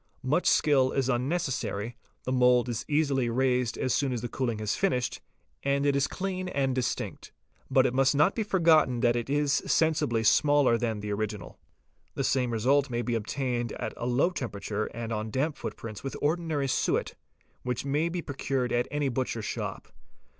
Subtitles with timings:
[0.23, 4.57] Much skill is un necessary, the mould is easily raised as soon as the cooling
[4.57, 5.21] has finished,
[5.61, 7.31] and is clean and distinct.
[7.69, 11.59] But it must not be forgotten that it is sensibly smaller than the original.
[11.87, 16.03] | The same result may be obtained at a low temperature and on damp footprints
[16.03, 17.13] with ordinary suet,
[17.61, 19.89] which may be procured at any butcher's | shop.